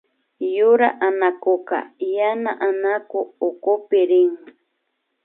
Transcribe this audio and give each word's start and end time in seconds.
Yura 0.55 0.89
anakuka 1.07 1.77
yana 2.15 2.51
anaku 2.67 3.19
ukupi 3.47 3.99
rin 4.09 4.33